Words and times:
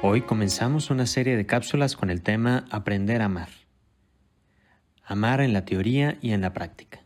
Hoy 0.00 0.22
comenzamos 0.22 0.90
una 0.90 1.06
serie 1.06 1.36
de 1.36 1.44
cápsulas 1.44 1.96
con 1.96 2.08
el 2.08 2.22
tema 2.22 2.66
Aprender 2.70 3.20
a 3.20 3.24
amar. 3.24 3.48
Amar 5.04 5.40
en 5.40 5.52
la 5.52 5.64
teoría 5.64 6.18
y 6.22 6.30
en 6.30 6.40
la 6.40 6.52
práctica. 6.52 7.04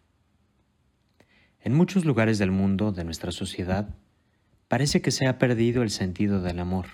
En 1.60 1.72
muchos 1.72 2.04
lugares 2.04 2.36
del 2.36 2.50
mundo, 2.50 2.92
de 2.92 3.04
nuestra 3.04 3.32
sociedad, 3.32 3.96
parece 4.68 5.00
que 5.00 5.10
se 5.10 5.26
ha 5.26 5.38
perdido 5.38 5.82
el 5.82 5.88
sentido 5.88 6.42
del 6.42 6.58
amor. 6.58 6.84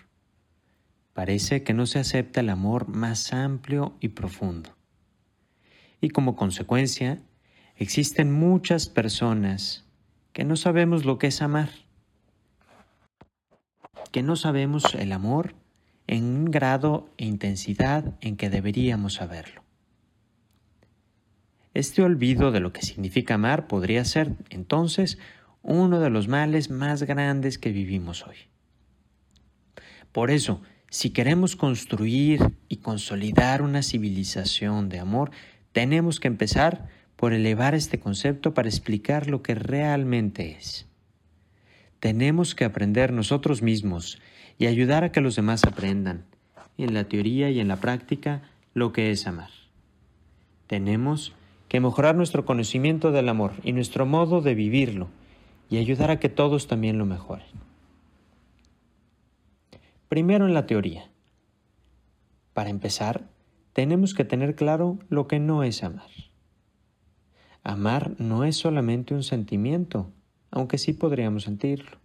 Parece 1.15 1.65
que 1.65 1.75
no 1.75 1.85
se 1.85 1.99
acepta 1.99 2.43
el 2.43 2.51
amor 2.51 2.87
más 2.87 3.33
amplio 3.33 3.97
y 3.99 4.11
profundo. 4.11 4.77
Y 6.01 6.11
como 6.11 6.37
consecuencia, 6.37 7.21
existen 7.75 8.31
muchas 8.31 8.89
personas 8.89 9.85
que 10.33 10.45
no 10.45 10.55
sabemos 10.55 11.05
lo 11.05 11.19
que 11.19 11.27
es 11.27 11.43
amar, 11.43 11.71
que 14.13 14.23
no 14.23 14.37
sabemos 14.37 14.95
el 14.95 15.11
amor 15.11 15.57
en 16.09 16.25
un 16.25 16.45
grado 16.47 17.13
e 17.19 17.27
intensidad 17.27 18.17
en 18.21 18.37
que 18.37 18.51
deberíamos 18.51 19.15
saberlo. 19.15 19.63
Este 21.75 22.03
olvido 22.03 22.51
de 22.51 22.59
lo 22.59 22.73
que 22.73 22.83
significa 22.83 23.35
amar 23.35 23.69
podría 23.69 24.05
ser 24.05 24.33
entonces 24.51 25.19
uno 25.63 26.01
de 26.01 26.11
los 26.11 26.27
males 26.27 26.71
más 26.71 27.05
grandes 27.05 27.59
que 27.59 27.71
vivimos 27.71 28.27
hoy. 28.27 28.37
Por 30.11 30.31
eso, 30.31 30.63
si 30.91 31.11
queremos 31.11 31.55
construir 31.55 32.41
y 32.69 32.79
consolidar 32.79 33.61
una 33.61 33.83
civilización 33.83 34.89
de 34.89 34.99
amor, 34.99 35.31
tenemos 35.73 36.19
que 36.19 36.29
empezar 36.29 36.89
por 37.17 37.35
elevar 37.35 37.75
este 37.75 38.01
concepto 38.01 38.55
para 38.55 38.69
explicar 38.69 39.29
lo 39.29 39.43
que 39.43 39.55
realmente 39.55 40.57
es. 40.59 40.87
Tenemos 42.01 42.55
que 42.55 42.65
aprender 42.65 43.13
nosotros 43.13 43.61
mismos 43.61 44.19
y 44.59 44.67
ayudar 44.67 45.05
a 45.05 45.13
que 45.13 45.21
los 45.21 45.37
demás 45.37 45.65
aprendan, 45.65 46.25
en 46.77 46.95
la 46.95 47.05
teoría 47.05 47.51
y 47.51 47.61
en 47.61 47.69
la 47.69 47.77
práctica, 47.77 48.43
lo 48.75 48.93
que 48.93 49.11
es 49.11 49.27
amar. 49.27 49.51
Tenemos 50.67 51.33
que 51.69 51.81
mejorar 51.81 52.15
nuestro 52.15 52.45
conocimiento 52.45 53.11
del 53.13 53.29
amor 53.29 53.53
y 53.63 53.73
nuestro 53.73 54.07
modo 54.07 54.41
de 54.41 54.55
vivirlo 54.55 55.09
y 55.71 55.79
ayudar 55.79 56.11
a 56.11 56.19
que 56.19 56.29
todos 56.29 56.67
también 56.67 56.99
lo 56.99 57.07
mejoren. 57.07 57.47
Primero 60.09 60.47
en 60.47 60.55
la 60.55 60.67
teoría. 60.67 61.11
Para 62.55 62.71
empezar, 62.71 63.29
tenemos 63.73 64.15
que 64.15 64.25
tener 64.25 64.55
claro 64.55 64.99
lo 65.09 65.29
que 65.29 65.39
no 65.39 65.63
es 65.63 65.85
amar. 65.85 66.11
Amar 67.63 68.15
no 68.19 68.45
es 68.45 68.57
solamente 68.57 69.15
un 69.15 69.23
sentimiento, 69.23 70.11
aunque 70.51 70.79
sí 70.79 70.95
podríamos 70.95 71.45
sentirlo. 71.45 71.99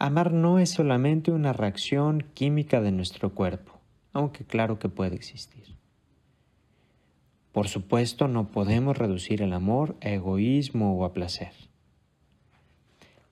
Amar 0.00 0.32
no 0.32 0.60
es 0.60 0.70
solamente 0.70 1.32
una 1.32 1.52
reacción 1.52 2.24
química 2.34 2.80
de 2.80 2.92
nuestro 2.92 3.34
cuerpo, 3.34 3.80
aunque 4.12 4.44
claro 4.44 4.78
que 4.78 4.88
puede 4.88 5.16
existir. 5.16 5.76
Por 7.50 7.66
supuesto, 7.66 8.28
no 8.28 8.46
podemos 8.46 8.96
reducir 8.96 9.42
el 9.42 9.52
amor 9.52 9.96
a 10.00 10.10
egoísmo 10.10 10.96
o 10.96 11.04
a 11.04 11.12
placer. 11.12 11.50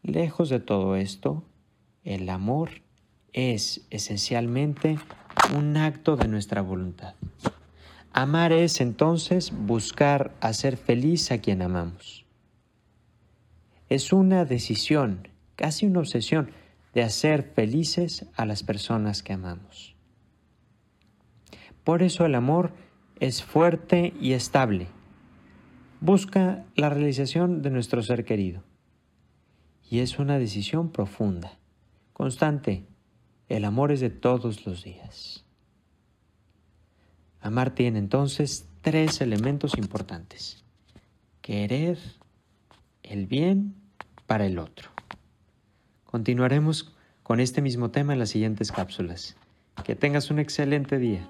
Lejos 0.02 0.48
de 0.48 0.58
todo 0.58 0.96
esto, 0.96 1.44
el 2.02 2.28
amor 2.28 2.70
es 3.32 3.86
esencialmente 3.90 4.98
un 5.56 5.76
acto 5.76 6.16
de 6.16 6.26
nuestra 6.26 6.62
voluntad. 6.62 7.14
Amar 8.12 8.50
es 8.50 8.80
entonces 8.80 9.52
buscar 9.52 10.34
hacer 10.40 10.76
feliz 10.76 11.30
a 11.30 11.38
quien 11.38 11.62
amamos. 11.62 12.24
Es 13.88 14.12
una 14.12 14.44
decisión 14.44 15.28
casi 15.56 15.86
una 15.86 16.00
obsesión 16.00 16.50
de 16.94 17.02
hacer 17.02 17.52
felices 17.54 18.26
a 18.36 18.46
las 18.46 18.62
personas 18.62 19.22
que 19.22 19.32
amamos. 19.32 19.96
Por 21.84 22.02
eso 22.02 22.24
el 22.24 22.34
amor 22.34 22.72
es 23.20 23.42
fuerte 23.42 24.14
y 24.20 24.32
estable. 24.32 24.88
Busca 26.00 26.64
la 26.74 26.90
realización 26.90 27.62
de 27.62 27.70
nuestro 27.70 28.02
ser 28.02 28.24
querido. 28.24 28.62
Y 29.88 30.00
es 30.00 30.18
una 30.18 30.38
decisión 30.38 30.90
profunda, 30.90 31.58
constante. 32.12 32.86
El 33.48 33.64
amor 33.64 33.92
es 33.92 34.00
de 34.00 34.10
todos 34.10 34.66
los 34.66 34.82
días. 34.82 35.44
Amar 37.40 37.74
tiene 37.74 37.98
entonces 37.98 38.68
tres 38.80 39.20
elementos 39.20 39.78
importantes. 39.78 40.64
Querer 41.40 41.98
el 43.04 43.26
bien 43.26 43.76
para 44.26 44.46
el 44.46 44.58
otro. 44.58 44.95
Continuaremos 46.16 46.94
con 47.22 47.40
este 47.40 47.60
mismo 47.60 47.90
tema 47.90 48.14
en 48.14 48.18
las 48.18 48.30
siguientes 48.30 48.72
cápsulas. 48.72 49.36
Que 49.84 49.94
tengas 49.94 50.30
un 50.30 50.38
excelente 50.38 50.96
día. 50.96 51.28